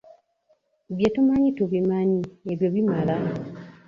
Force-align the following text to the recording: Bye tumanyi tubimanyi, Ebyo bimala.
Bye 0.95 1.07
tumanyi 1.15 1.49
tubimanyi, 1.57 2.21
Ebyo 2.51 2.67
bimala. 2.73 3.15